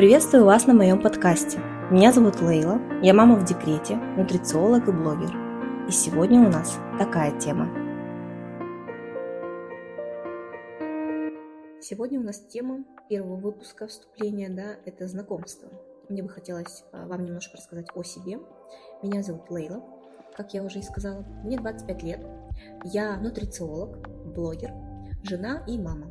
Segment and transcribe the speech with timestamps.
[0.00, 1.58] Приветствую вас на моем подкасте.
[1.90, 5.30] Меня зовут Лейла, я мама в декрете, нутрициолог и блогер.
[5.86, 7.66] И сегодня у нас такая тема.
[11.82, 15.68] Сегодня у нас тема первого выпуска вступления, да, это знакомство.
[16.08, 18.38] Мне бы хотелось а, вам немножко рассказать о себе.
[19.02, 19.84] Меня зовут Лейла,
[20.34, 21.26] как я уже и сказала.
[21.44, 22.26] Мне 25 лет.
[22.84, 23.98] Я нутрициолог,
[24.34, 24.70] блогер,
[25.24, 26.10] жена и мама.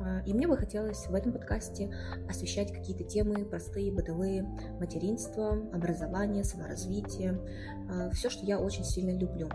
[0.00, 1.90] А, и мне бы хотелось в этом подкасте
[2.28, 4.42] освещать какие-то темы простые, бытовые,
[4.78, 7.40] материнство, образование, саморазвитие,
[7.90, 9.48] а, все, что я очень сильно люблю.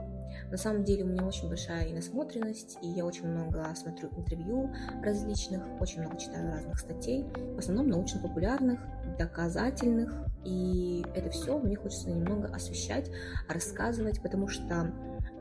[0.50, 4.72] На самом деле у меня очень большая и насмотренность, и я очень много смотрю интервью
[5.04, 8.80] различных, очень много читаю разных статей, в основном научно-популярных,
[9.18, 13.10] доказательных, и это все мне хочется немного освещать,
[13.48, 14.92] рассказывать, потому что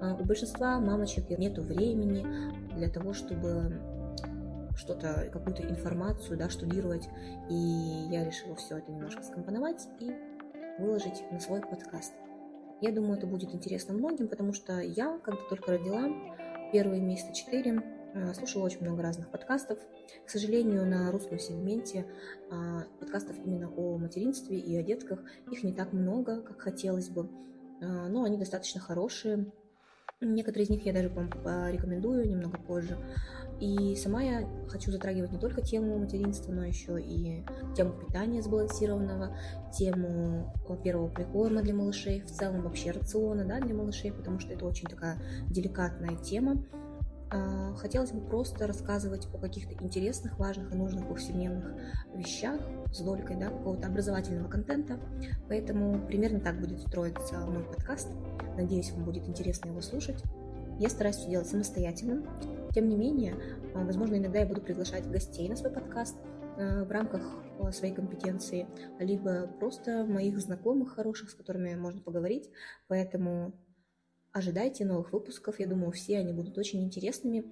[0.01, 2.27] а, у большинства мамочек нет времени
[2.75, 3.81] для того, чтобы
[4.81, 7.09] что-то, какую-то информацию, да, штудировать.
[7.49, 7.55] И
[8.11, 10.13] я решила все это немножко скомпоновать и
[10.79, 12.15] выложить на свой подкаст.
[12.81, 16.09] Я думаю, это будет интересно многим, потому что я, когда только родила,
[16.73, 17.83] первые месяца четыре,
[18.15, 19.79] э, слушала очень много разных подкастов.
[20.25, 22.07] К сожалению, на русском сегменте
[22.51, 25.21] а, подкастов именно о материнстве и о детках
[25.51, 27.29] их не так много, как хотелось бы,
[27.83, 29.53] а, но они достаточно хорошие.
[30.23, 32.99] Некоторые из них я даже вам порекомендую немного позже.
[33.61, 37.45] И сама я хочу затрагивать не только тему материнства, но еще и
[37.77, 39.37] тему питания сбалансированного,
[39.77, 44.65] тему первого прикорма для малышей, в целом вообще рациона да, для малышей, потому что это
[44.65, 46.65] очень такая деликатная тема.
[47.33, 51.75] А, хотелось бы просто рассказывать о каких-то интересных, важных и нужных повседневных
[52.15, 52.61] вещах
[52.93, 54.99] с долькой да, какого-то образовательного контента.
[55.49, 58.09] Поэтому примерно так будет строиться мой подкаст.
[58.57, 60.25] Надеюсь, вам будет интересно его слушать.
[60.81, 62.25] Я стараюсь все делать самостоятельно.
[62.75, 63.37] Тем не менее,
[63.75, 66.17] а, возможно, иногда я буду приглашать гостей на свой подкаст
[66.57, 67.23] а, в рамках
[67.73, 68.67] своей компетенции,
[68.99, 72.51] либо просто моих знакомых хороших, с которыми можно поговорить.
[72.89, 73.53] Поэтому
[74.33, 77.45] Ожидайте новых выпусков, я думаю, все они будут очень интересными.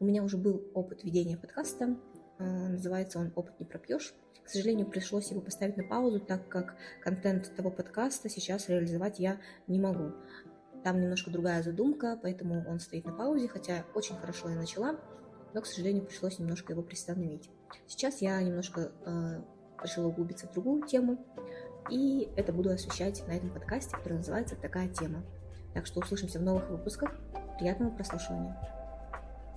[0.00, 1.96] У меня уже был опыт ведения подкаста,
[2.38, 4.12] а, называется он «Опыт не пропьешь».
[4.42, 9.38] К сожалению, пришлось его поставить на паузу, так как контент того подкаста сейчас реализовать я
[9.68, 10.12] не могу.
[10.82, 14.96] Там немножко другая задумка, поэтому он стоит на паузе, хотя очень хорошо я начала,
[15.52, 17.50] но, к сожалению, пришлось немножко его приостановить.
[17.86, 19.42] Сейчас я немножко э,
[19.82, 21.24] решила углубиться в другую тему,
[21.90, 25.22] и это буду освещать на этом подкасте, который называется «Такая тема».
[25.74, 27.12] Так что услышимся в новых выпусках.
[27.58, 28.79] Приятного прослушивания.